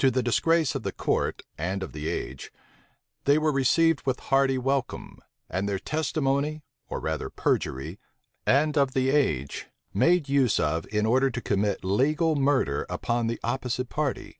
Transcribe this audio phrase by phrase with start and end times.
[0.00, 2.52] To the disgrace of the court and of the age,
[3.24, 5.16] they were received with hearty welcome,
[5.48, 7.98] and their testimony, or rather perjury,
[8.46, 14.38] made use of in order to commit legal murder upon the opposite party.